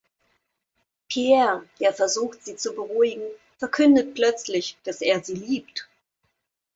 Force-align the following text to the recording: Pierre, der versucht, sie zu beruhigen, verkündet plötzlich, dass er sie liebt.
Pierre, 1.09 1.63
der 1.79 1.93
versucht, 1.93 2.43
sie 2.43 2.55
zu 2.55 2.73
beruhigen, 2.73 3.21
verkündet 3.59 4.15
plötzlich, 4.15 4.75
dass 4.83 4.99
er 5.01 5.23
sie 5.23 5.35
liebt. 5.35 5.87